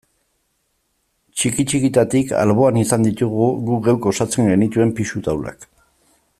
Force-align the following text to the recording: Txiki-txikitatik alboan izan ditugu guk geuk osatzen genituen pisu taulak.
Txiki-txikitatik 1.41 2.33
alboan 2.45 2.81
izan 2.85 3.07
ditugu 3.09 3.51
guk 3.69 3.87
geuk 3.89 4.09
osatzen 4.15 4.53
genituen 4.55 4.99
pisu 5.01 5.27
taulak. 5.29 5.73